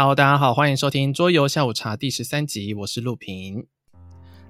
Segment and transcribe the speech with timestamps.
[0.00, 3.66] Hello，大家好，欢迎收听桌游下午茶第十三集，我是陆平。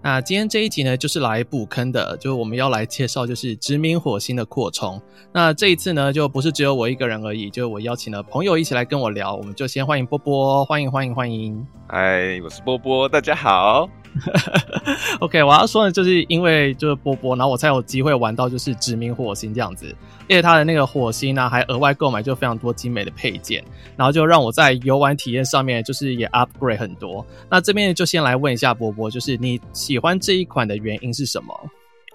[0.03, 5.01] 那今天这一集呢，就是来补坑的，就是我们要来介绍就是殖民火星的扩充。
[5.33, 9.35] 那这一次呢，就不是只有我一个人而已，就我邀请了朋友一起来跟我聊。
[9.35, 11.67] 我们就先欢迎波波，欢迎欢迎欢迎。
[11.89, 13.89] 嗨，我是波波，大家好。
[15.21, 19.87] OK，我要说的就是因为就是波波，然后我才有机会玩到就是殖民火星这样子，
[20.27, 23.63] 因为他的那个火星呢、还额外购买就非常多精美的配件，
[23.97, 27.25] 然后就让我在游玩体验上面就是也 upgrade 很多。
[27.51, 31.71] 那这边就先来问一下波波，就是你喜欢这一款的原因是什么？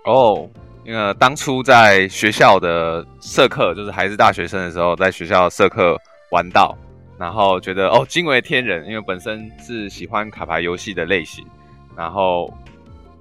[0.06, 0.50] 哦，
[0.86, 5.98] 那个当初在学校的社课，就是还是大学生的时候，在学校社课
[6.32, 6.78] 玩到，
[7.18, 11.44] 然后觉得哦惊为天人，因为本身是喜欢卡牌游戏的类型。
[11.96, 12.52] 然后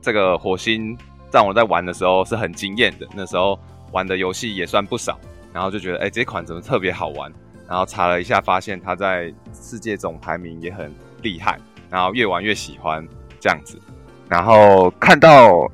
[0.00, 0.96] 这个火星
[1.30, 3.58] 让我在玩的时候是很惊艳的，那时候
[3.92, 5.18] 玩的游戏也算不少，
[5.52, 7.32] 然后就觉得哎，这款怎么特别好玩？
[7.68, 13.06] 然后查了一下，发现它在世界总排名也很厉害，然后越玩越喜欢
[13.40, 13.80] 这样子。
[14.28, 15.70] 然后看到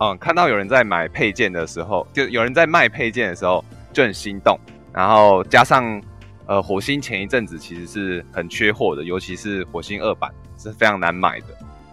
[0.00, 4.58] 嗯，看到有人在买配件的时候，就有人在卖配件的时候就很心动。
[4.92, 6.02] 然后加上
[6.46, 11.46] 呃，火星前一阵子其实是很缺货的，尤其是火星二版是非常难买的。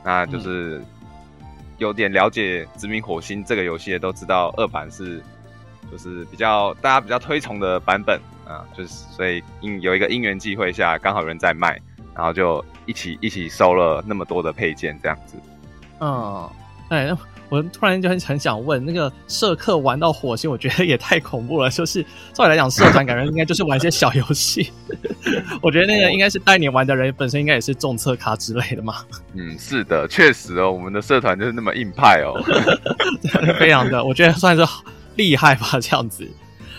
[0.08, 0.82] 那就是
[1.80, 5.22] 有点了解《殖民火星》这个游戏的都知道，二版是
[5.92, 11.78] 就是比较大家比较推崇的版本啊，就是所以因有一个因缘际会下，刚好有人在卖，
[12.16, 15.36] 然后就一起一起收了那么多的配件这样子。
[16.00, 16.50] 嗯，
[16.88, 17.14] 哎。
[17.50, 21.70] 我突然就很很想问，那个社课玩到火星，我觉得也太恐怖了。
[21.70, 24.72] 就是照理来讲，社团感觉应该就是玩一些小游戏。
[25.62, 28.96] 我觉得那个应该是带你玩的人本身应该也是重测卡之类的嘛。
[29.34, 32.34] 嗯，是的，确实哦，我们的社团就是那么硬派哦，
[33.60, 34.66] 非常的，我觉得算是
[35.16, 36.28] 厉害吧，这样子。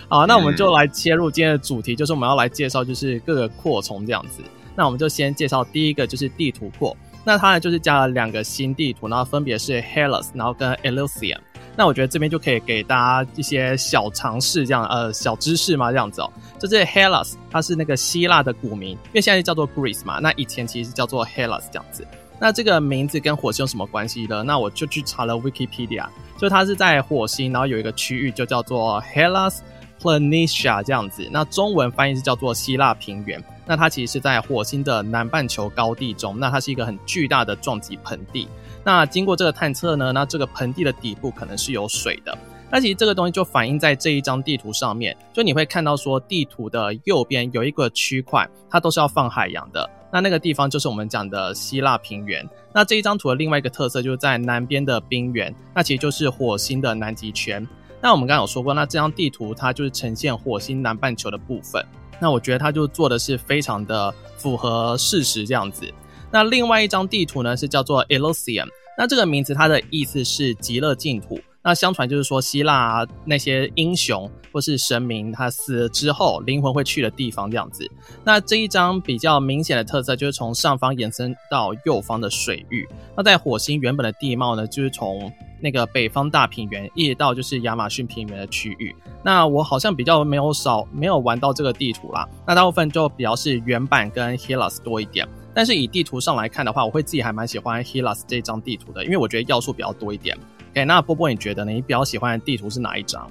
[0.07, 4.41] 好，那我们就来切入今天的主题，就是我们要来介绍就是各个扩充这样子。
[4.75, 6.95] 那我们就先介绍第一个，就是地图扩。
[7.23, 11.37] 那它呢，就是加了两个新地图，然后分别是 Hellas，然后跟 Elysium。
[11.75, 16.31] 那我觉得这边就可以给大家一些小常识，这样呃小知识嘛，这样子哦。
[16.57, 22.05] 就是 Hellas，它是那个希腊的古名，因为现在叫做 Greece 嘛，那以前其实叫做 Hellas 这样子。
[22.41, 24.43] 那这个名字跟火星有什么关系呢？
[24.43, 29.59] 那我就去查了 Wikipedia，就它是在火星，然后有一个区域就叫做 Hellas
[30.01, 31.27] Planitia 这样子。
[31.31, 33.41] 那中文翻译是叫做希腊平原。
[33.69, 38.47] 那它其实是在火星的南半球高地中，那它是一个很巨大的撞击盆地。
[38.83, 42.35] 那经过这个探测呢，那这个盆地的底部可能是有水的。
[42.71, 49.87] 那其实这个东西就反映在这一张地图上面，就你会看到说地图的右边有一个区块，它都是要放海洋的。
[50.11, 52.43] 那那个地方就是我们讲的希腊平原。
[52.73, 57.67] 那这一张图的另外一个特色就是在南边的冰原，那其实就是火星的南极圈。
[58.01, 61.85] 那我们刚刚有说过，那这张地图它就是呈现火星南半球的部分。
[62.19, 65.91] 那我觉得他就做的是非常的符合事实这样子。
[66.31, 71.39] 那另外一张地图呢是叫做 Elysium，那这个名字它的意思是极乐净土。
[71.69, 77.87] 那相传就是说希腊那些英雄或是神明他死了之后灵魂会去的地方这样子。
[78.23, 82.89] 那这一张比较明显的特色就是从上方延伸到右方的水域。
[83.15, 92.27] 那在火星原本的地貌呢，就是从那个北方大平原一直到就是亚马逊平原的区域，那我好像比较没有少没有玩到这个地图啦。
[92.47, 95.27] 那大部分就比较是原版跟 Helas 多一点，
[95.59, 100.33] 但是以地图上来看的话，我会自己还蛮喜欢 Hellas 这张地图的，因为我觉得要素比较多一点。
[100.71, 101.71] OK，那波波你觉得呢？
[101.73, 103.29] 你比较喜欢的地图是哪一张？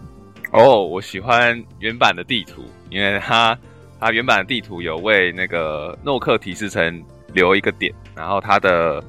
[0.52, 3.58] 哦我喜欢原版的地图，因为它
[3.98, 7.02] 它原版的地图有为那个诺克提示城
[7.32, 9.02] 留一个点，然后它的。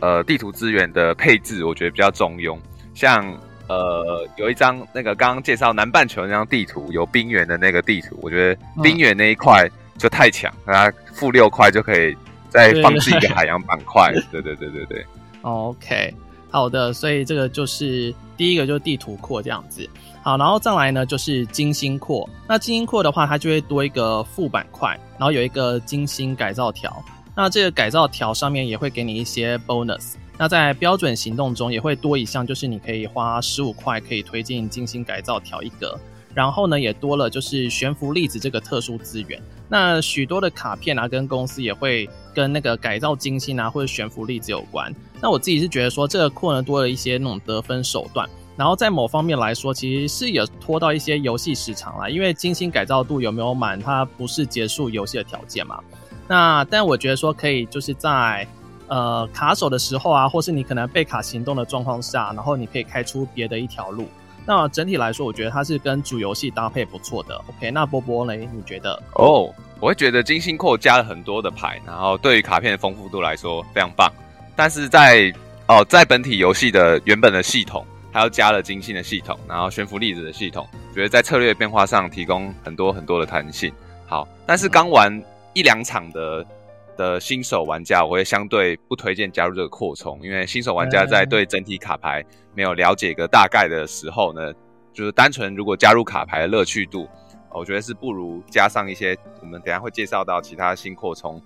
[0.00, 2.58] 呃，地图资源的配置我觉得比较中庸，
[2.94, 3.24] 像
[3.68, 12.14] 呃有一张那个刚刚介绍南半球那张地图，有冰原的那个地图，我觉得冰原那一块就太强，它负六块就可以
[12.54, 15.04] 再放置一个海洋板块，对对对对对。
[15.42, 16.14] OK，
[16.50, 19.86] 好的，所以这个就是第一个就是地图扩这样子，
[20.22, 27.04] 好，然后再来呢就是金星扩，那金星扩的话，它就会多一个副板块，然后有一个金星改造条。
[27.36, 30.14] 那这个改造条上面也会给你一些 bonus。
[30.38, 35.98] 那在标准行动中也会多一项，就是你可以花十五块可以推进金星改造条一格。
[36.34, 39.40] 然后呢，也多了就是悬浮粒子这个特殊资源。
[39.68, 44.94] 那许多的卡片啊，跟公司也会跟那个改造金星啊或者悬浮粒子有关。
[45.20, 48.28] 那我自己是觉得说这个库呢多了一些那种得分手段。
[48.56, 55.80] 然后在某方面来说，其实是有拖到一些游戏时长啦，因为金星改造度有没有满，它不是结束游戏的条件嘛。
[56.28, 58.46] 那但我觉得说可以，就是在
[58.86, 64.06] 呃卡手的时候啊，或是你可能被卡行动的状况下，然后你可以开出别的一条路。
[64.46, 67.34] 那整体来说，我觉得它是跟主游戏搭配不错的。
[67.48, 68.34] OK，那波波呢？
[68.34, 69.02] 你觉得？
[69.14, 74.12] 哦，我会觉得金星扣加了很多的牌，然后对于卡片的丰富度来说非常棒。
[74.54, 75.32] 但是在
[75.66, 83.72] 哦，在本体游戏的原本的系统，它又加了金星的系统，然后悬浮粒子的系统，觉得在策略变化上提供很多很多的弹性。
[84.06, 85.22] 好，但是刚玩
[85.54, 86.44] 一两场的
[86.96, 92.24] 的新手玩家，我会相对不推荐加入这个扩充，因为新手玩家在对整体卡牌
[92.54, 94.52] 没有了解个大概的时候呢，
[94.92, 97.08] 就是单纯如果加入卡牌的乐趣度，
[97.50, 101.40] 我觉得是不如加上一些我们等一下会介绍到其他新扩充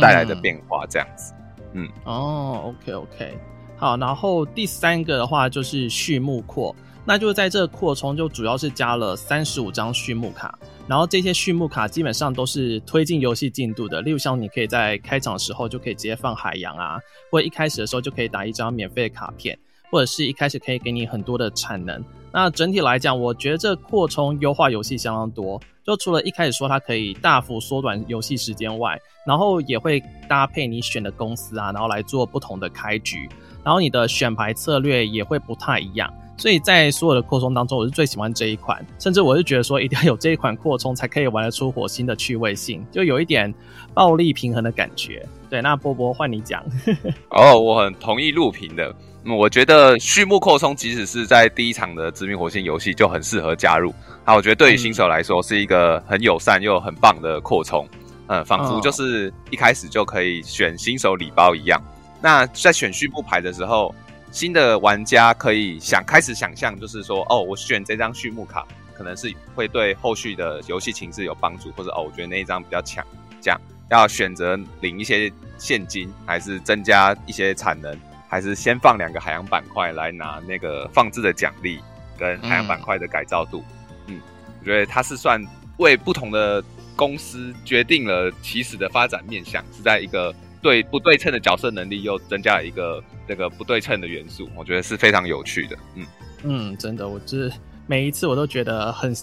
[0.00, 1.34] 带来的变化这样子。
[1.72, 3.38] 嗯，哦，OK OK，
[3.76, 6.74] 好，然后第三个的话就是序幕扩，
[7.06, 10.58] 那就是在这扩充就主要是加了三十五张序幕卡，
[10.88, 16.98] 然后这些序幕卡基本上都是推进游戏进度的，例如像你可以在开场的时候就可以直接放海洋啊，
[17.30, 19.58] 或一开始的时候就可以打一张免费的卡片，
[19.90, 22.02] 或者是一开始可以给你很多的产能。
[22.32, 25.60] 那整体来讲，我觉得这扩充优化游戏相当多。
[25.84, 33.28] 就除了一开始说它可以大幅缩短游戏时间外，然后也会搭配你选的公司啊，然后来做不同的开局，
[33.62, 36.10] 然后你的选牌策略也会不太一样。
[36.36, 43.52] 所以在所有的扩充当中，我是最喜欢这一款，甚至我是觉得说一定要有这一款扩充才可以玩得出火星的趣味性，就有一点
[43.94, 45.26] 暴力平衡的感觉。
[45.48, 46.64] 对，那波波换你讲。
[47.30, 48.94] 哦，我很同意录屏的。
[49.24, 53.94] 嗯，我觉得序幕扩充即使是在第一场的殖民火星游戏就很适合加入。
[54.24, 57.88] 啊，我觉得对于新手来说是一个很友善又很棒的扩充。
[58.26, 61.80] 嗯，仿佛就是一开始就可以选新手礼包一样。
[62.20, 63.94] 那在选序幕牌的时候，
[64.34, 73.06] 新的玩家可以想开始想象，就是说，哦，我选这张序幕卡可能是会对后续的游戏情势有帮助，或者哦，我觉得那一张比较强，
[73.40, 73.60] 这样
[73.90, 77.96] 要选择领一些现金，还是增加一些产能。
[78.26, 81.78] 还是先放两个海洋板块来拿那个放置的奖励
[82.18, 83.62] 跟海洋板块的改造度，
[84.08, 84.20] 嗯，嗯，
[84.58, 85.40] 我觉得它是算
[85.76, 86.60] 为不同的
[86.96, 96.06] 公司决定了起始的发展面向，是在一个对不对称的角色能力又增加了一个这个不对称的元素，我觉得是非常有趣的，嗯
[96.42, 97.52] 嗯，真的，我就是
[97.86, 99.14] 每一次我都觉得很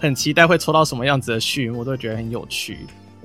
[0.00, 2.78] 很期待会抽到什么样子的序幕，我都觉得很有趣。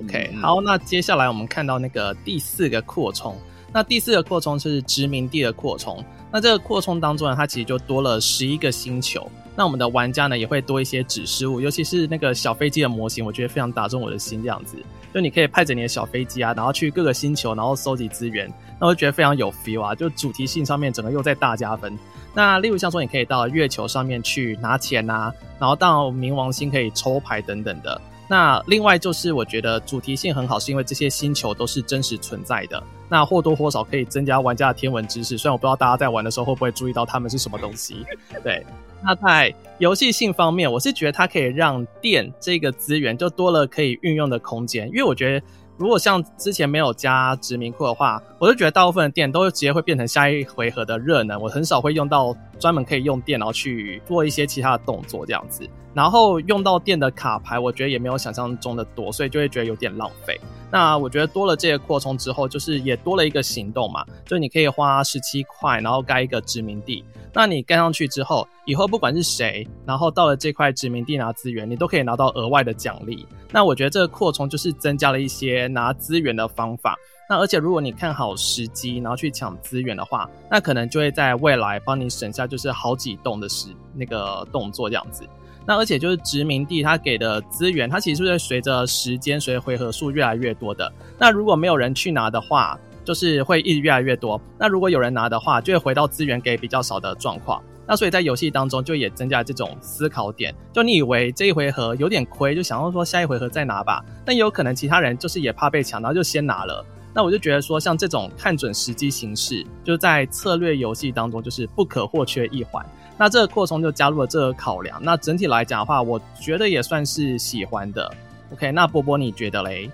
[0.04, 3.36] OK，嗯，好，那接下来我们看到那个第四个扩充。
[3.74, 6.02] 那第四个扩充是殖民地的扩充。
[6.30, 9.28] 那这个扩充当中呢，它其实就多了十一个星球。
[9.56, 14.42] 那我们的玩家呢，也会多一些指示物，尤其是那个小飞机的模型，我觉得非常打中我的心。
[14.42, 14.76] 这样子，
[15.12, 18.48] 就你可以派着你的小飞机啊，然后去各个星球，然后收集资源，
[18.80, 19.92] 那我觉得非常有 feel 啊。
[19.92, 21.96] 就主题性上面，整个又在大加分。
[22.32, 28.00] 那例如像说，你可以到月球上面去拿钱啊，然后到冥王星可以抽牌等等的。
[28.28, 32.82] 那另外就是，我觉得主题性很好，是因为这些星球都是真实存在的。
[33.08, 35.36] 那或多或少可以增加玩家的天文知识。
[35.36, 38.04] 虽然我不知道大家在玩的时候会不会注意到它们是什么东西。
[38.42, 38.64] 对，
[39.02, 45.46] 那在游戏性方面，我是觉得它可以让电这个资源就多了可以运用的空间，因为我觉得。
[45.76, 55.68] 如果像之前没有加殖民扩的话，我就觉得大部分的电都直接会变成下一回合的热能，我很少会用到专门可以用电然后去做一些其他的动作这样子。
[55.92, 60.40] 然后用到电的卡牌，我觉得也没有想象中的多，所以就会觉得有点浪费。
[60.70, 67.04] 那我觉得多了这个扩充之后，就是也多了一个行动嘛，就你可以花十七块，然后盖一个殖民地。
[67.32, 73.26] 那你盖上去之后，以后不管是谁，然后到了这块殖民地拿资源，你都可以拿到额外的奖励。
[73.54, 76.96] 那我觉得这个扩充就是增加了一些拿资源的方法。
[77.30, 85.22] 那而且如果你看好时机，然后去抢资源的话，那可能就会在未来帮你省下就是好几栋的时那个动作这样子。
[85.64, 90.92] 那而且就是殖民地它给的资源，它其实是会随着时间随回合数越来越多的。
[91.16, 94.38] 那如果没有人去拿的话，就是会一直越来越多。
[94.58, 97.62] 那如果有人拿的话，就会回到资源给比较少的状况。
[97.86, 100.54] 那所以在游戏当中就也增加了这种思考点。
[100.72, 104.04] 就你以为这一回合有点亏，就想要说下一回合再拿吧。
[104.24, 106.84] 但也有可能其他人就是也怕被抢，然后就先拿了。
[107.12, 112.84] 那我就觉得说，像这种看准时机形式，就在策略游戏当中就是不可或缺一环。
[113.16, 114.98] 那这个扩充就加入了这个考量。
[115.00, 118.12] 那整体来讲的话，我觉得也算是喜欢的。
[118.52, 119.88] OK，那波波你觉得嘞？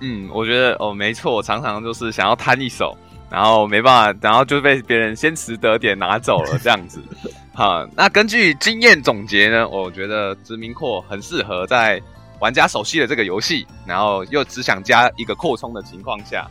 [0.00, 2.96] 嗯，我觉得哦，没错，我常常就是想要摊一手，
[3.30, 7.02] 然后没办法，然后就被别人先持得点拿走了这样子。
[7.54, 12.00] 好，那根据经验总结呢，我觉得殖民扩很适合在
[12.38, 16.46] 玩家熟悉的这个游戏，然后又只想加一个扩充的情况下，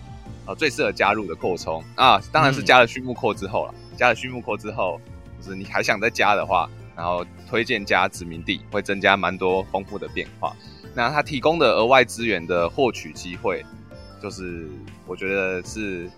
[0.45, 3.73] 啊，最适合加入的扩充啊，当然是加了序幕扩之后了。
[3.95, 4.99] 加了序幕扩之后，
[5.39, 10.53] 就是你还想再加的话，然后推荐加殖民地，会增加蛮多丰富的变化。
[10.95, 13.63] 那它提供的额外资源的获取机会，
[14.21, 14.67] 就是
[15.05, 16.09] 我觉得是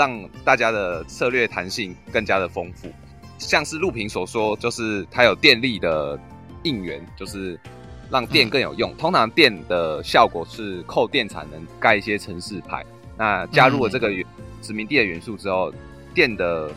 [0.00, 2.88] 让大家的策略弹性更加的丰富。
[3.36, 6.18] 像是陆平所说，就是它有电力的
[6.62, 7.60] 应援，就是
[8.10, 8.92] 让电更有用。
[8.92, 12.82] 嗯、通常电的效果是扣电产能盖一些城市牌。
[13.18, 14.08] 那加入了这个
[14.62, 15.70] 殖民地的元素之后，
[16.14, 16.70] 电的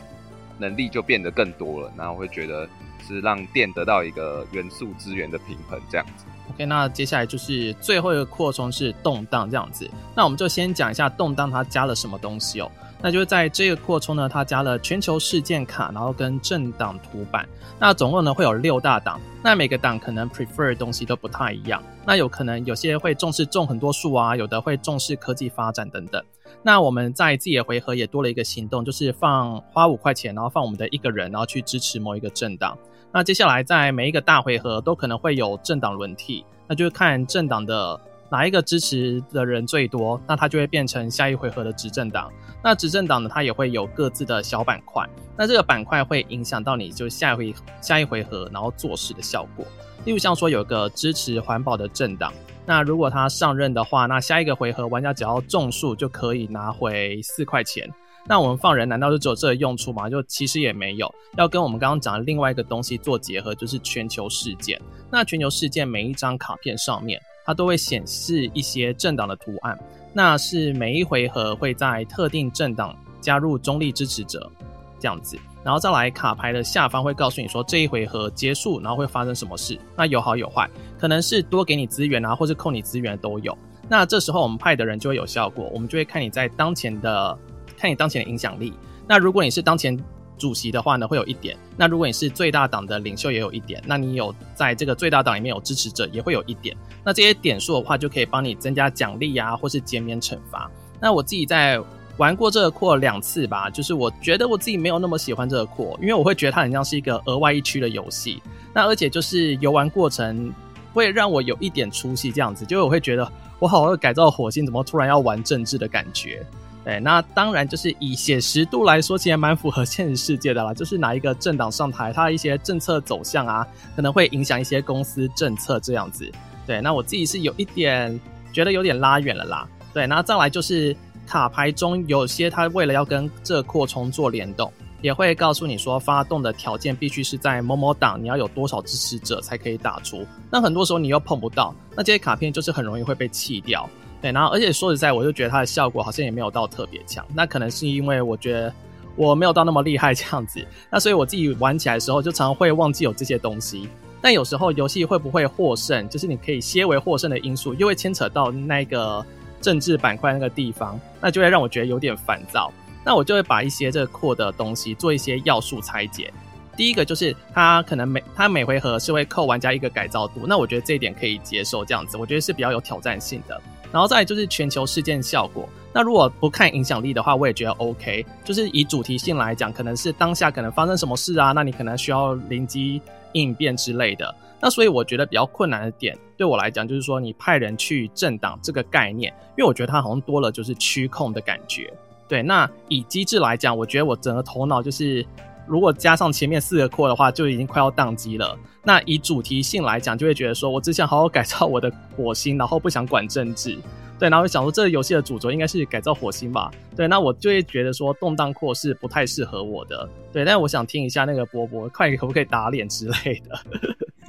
[0.58, 1.94] 能力就变得更多了。
[1.98, 2.68] 然后我会觉得
[3.08, 6.26] 是让电得到一个元素资源的平衡这样子。
[6.50, 9.90] OK，那接下来就是最后一个扩充是动荡这样子。
[10.14, 12.70] 那我们就先讲一下动荡它加了什么东西哦。
[13.04, 17.46] 那就是在这个扩充呢，它加了全球事件卡，然后跟政党图版。
[17.78, 21.84] 那总共呢会有六大党，那每个党可能 prefer 的东西都不太一样。
[22.06, 26.24] 那有可能有些会重视种很多树啊，有的会重视科技发展等等。
[26.62, 32.78] 那我们在自己的回合也多了一个行动，就是放花五块钱，然后放我们的一个人，然后去支持某一个政党。
[33.12, 38.00] 那接下来在每一个大回合都可能会有政党轮替，那就是看政党的
[38.34, 42.34] 哪一个支持的人最多，那它就会变成下一回合的执政党。
[42.64, 49.64] 那执政党呢，它也会有各自的小板块，那这个板块会影响到你就下一回下一回合然后做事的效果。
[50.06, 52.34] 例如像说有个支持环保的政党，
[52.66, 57.88] 那如果他上任的话，那下一个回合玩家只要种树就可以拿回四块钱。
[58.26, 60.10] 那我们放人难道就只有这个用处吗？
[60.10, 64.82] 就其实也没有，要跟我们刚刚讲的另外一个东西做结合，就是全球事件。
[65.12, 69.78] 那全球事件每一张卡片上面，它都会显示一些政党的图案，
[70.14, 74.52] 那是每一回合会在特定政党加入中立支持者
[75.00, 79.80] 这样子，然后再来卡牌的下方会告诉你说这一回合结束，然后会发生什么事。
[79.96, 83.58] 那有好有坏，可能是多给你资源啊，或是扣你资源都有。
[83.90, 87.38] 那这时候我们派的人就会有效果，我们就会看你在当前的。
[87.76, 88.72] 看你当前的影响力，
[89.10, 90.00] 那如果你是当前
[90.44, 93.82] 主席的话呢，会有一点；那如果你是最大党的领袖，也有一点。
[93.86, 96.76] 那你有在这个最大党里面有支持者，也会有一点。
[97.02, 100.70] 那这些点数的话，就可以帮你增加奖励呀，或是减免惩罚。
[101.00, 101.82] 那我自己在
[102.18, 108.44] 玩过这个扩两次吧，就是我觉得我自己没有那么喜欢这个扩，因为我会觉得它很像是一个额外一区的游戏。
[108.74, 110.54] 那而且就是游玩过程
[110.94, 116.46] 会让我有一点出戏，这样子，就我会觉得我好好改造火星，怎么突然要玩政治的感觉？
[116.86, 120.74] 对，那当然就是以写实度来说，其实蛮符合现实世界的啦。
[120.74, 126.30] 就是哪一个政党上台，它的一些政策走向啊，可能会影响一些公司政策这样子。
[126.68, 128.20] 对，那我自己是有一点
[128.52, 129.66] 觉得有点拉远了啦。
[129.94, 130.94] 对，那再来就是
[131.26, 134.70] 卡牌中有些它为了要跟这扩充做联动，
[135.02, 140.26] 也会告诉你说发动的条件必须是在某某党，你要有多少支持者才可以打出。
[140.52, 143.90] 那很多时候你又碰不到，那这些卡片就是很容易会被弃掉。
[144.24, 147.26] 对，然后而且说实在，我就觉得它的效果好像也没有到特别强。
[147.36, 148.74] 那可能是因为我觉得
[149.18, 150.66] 我没有到那么厉害这样子。
[150.90, 153.90] 那所以我自己玩起来的时候，就常常会忘记有这些东西。
[154.22, 159.26] 但有时候游戏会不会获胜，就是你可以些为获胜的因素，又会牵扯到那个
[159.60, 162.72] 政治板块那个地方，那就会让我觉得有点烦躁。
[163.04, 166.32] 那我就会把一些这个扩的东西做一些要素拆解。
[166.78, 173.62] 第一个就是它可能每它每回合是会扣玩家一个改造度，那我觉得这一点可以接受，这样子我觉得是比较有挑战性的。
[173.94, 175.70] 然后再就是全球事件效果。
[175.94, 178.26] 那如果不看影响力的话，我也觉得 OK。
[178.44, 183.00] 就是以主题性来讲，可能是当下可能发生什么事啊，那你可能需要临机
[183.34, 184.36] 应变之类的。
[184.60, 191.94] 那所以我觉得比较困难的点，对我来讲就是说，你派人去政党这个概念，因为我觉得它好像多了就是区控的感觉。
[192.28, 195.24] 对，那以机制来讲，我觉得我整个头脑就是。
[195.68, 198.58] 如果加上前面四个扩的话，就已经快要宕机了。
[198.84, 203.78] 那以主题性来讲，就会觉得说我只想好好改造我的火星，然后不想管政治。
[204.20, 206.70] 对，然后想说这个游戏的主轴应该是改造火星吧。
[206.96, 210.08] 对，那我就会觉得说动荡扩是不太适合我的。
[210.32, 213.60] 对，但我想听一下那个波波，快可不可以打脸之类的？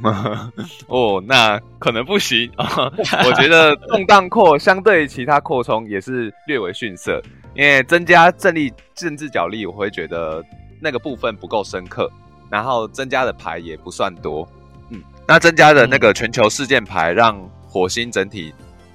[0.88, 2.50] 哦，那可能不行。
[2.58, 7.22] 我觉得动荡扩相对其他扩充也是略为逊色，
[7.54, 10.42] 因为增加政力政治角力，我会觉得。
[10.84, 12.10] 那个部分不够深刻，
[12.50, 14.46] 然后增加的牌也不算多，
[14.90, 18.52] 嗯，那增加的那个全球事件牌让火星整体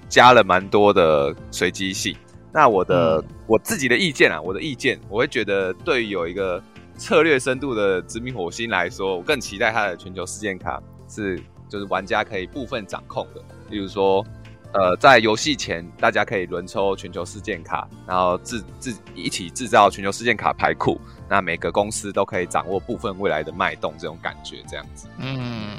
[0.08, 2.16] 加了蛮多的随机性。
[2.54, 6.62] 那我的、嗯、我自己的意见啊，我的意见，我会觉得对于有一个
[6.96, 14.24] 策略深度的殖民火星来说，我更期待它的全球事件卡是就是玩家可以部分掌控的，例如说，
[14.72, 21.00] 呃，在游戏前大家可以轮抽全球事件卡，然后制自一起制造全球事件卡牌库。
[21.28, 25.08] 那每个公司都可以掌握部分未来的脉动，这种感觉这样子。
[25.18, 25.78] 嗯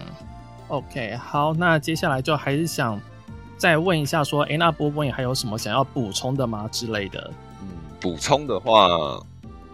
[0.69, 3.01] ，OK，好，那接下来就还是想
[3.57, 7.31] 再问一下，说，哎，那波波你还有什么想要补充的吗之类的？
[7.63, 7.69] 嗯，
[8.01, 8.89] 补充的话，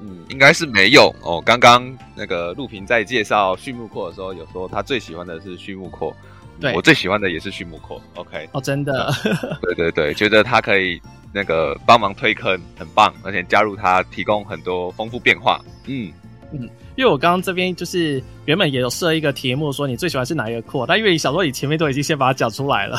[0.00, 1.42] 嗯，应该是没有哦。
[1.44, 6.14] 刚刚那个陆平在介绍畜牧扩的时候，有说他最喜欢的是畜牧扩，
[6.60, 8.00] 对，我最喜欢的也是畜牧扩。
[8.14, 9.10] OK，哦，真的，
[9.62, 11.00] 对对对，觉得他可以。
[11.32, 15.60] 那个帮忙推坑很棒，而且加入他提供很多丰富变化。
[15.84, 16.10] 嗯，
[16.50, 16.60] 嗯，
[16.94, 22.96] 因为我刚刚这边就是原本也有设一个题目，说你最喜欢是哪一个扩，但因为你想说你前面都已经先把它讲出来了，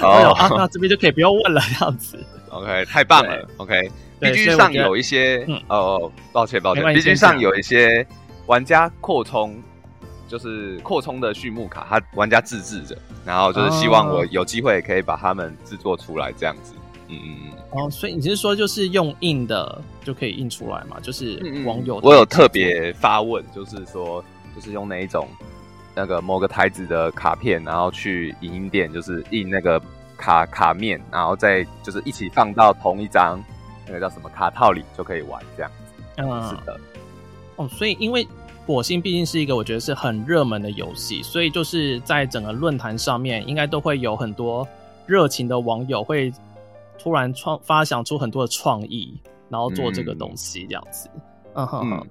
[0.00, 2.18] 哦 啊，那这边就可以不用问了， 这样子。
[2.48, 3.46] OK，太棒了。
[3.58, 8.06] OK，BG 上有一些，嗯、哦，抱歉抱歉，BG 上有一些
[8.46, 9.62] 玩家扩充，
[10.28, 16.72] 就是扩充的序幕卡，他玩家自制的，然后就是希望我有机会可以把他们制作出来，这样子。
[17.08, 17.50] 嗯嗯嗯。
[17.70, 20.98] 哦，所以你是说就是用印的就可以印出来嘛？
[21.00, 25.28] 就是网友、嗯，我有特别发问，就是说，就是用哪一种
[25.94, 29.80] 那个某个牌子的卡片，然后去影音店就是印那个
[30.16, 33.42] 卡卡面，然后再就是一起放到同一张
[33.86, 36.02] 那个叫什么卡套里就可以玩这样子。
[36.16, 36.80] 嗯，是的。
[37.56, 38.26] 哦，所以因为
[38.66, 44.66] 火星毕竟是一个我觉得是很热门的游戏，所以就是在整个论坛上面应该都会有很多
[45.06, 46.32] 热情的网友会。
[46.96, 49.12] 突然创发想出很多的创意，
[49.50, 51.10] 然后做这个东西这样子，
[51.54, 52.06] 嗯哼哼，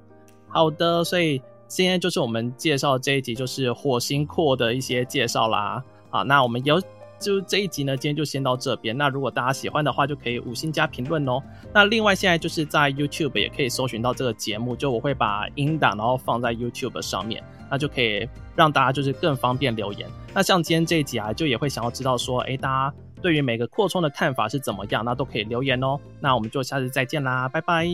[0.48, 5.81] 好的，所以今天就是我们介绍这一集就是火星扩的一些介绍啦。
[6.10, 6.79] 好，那我们有
[7.23, 8.95] 就这一集呢，今天就先到这边。
[8.97, 11.41] 那如果大家喜欢的话，就可以五星加评论哦。
[11.73, 20.07] 那另外现在就是在 YouTube 也可以搜寻到这个节目，就我会把音档然后放在 YouTube 上面，那就可以让大家就是更方便留言。
[20.33, 22.93] 那像今天这一集啊，就也会想要知道说，哎，大家。
[23.21, 25.97] 对于每个扩充的看法是怎么样，那都可以留言哦。
[26.19, 27.87] 那我们就下次再见啦，拜拜，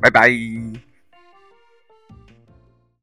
[0.00, 0.95] 拜拜。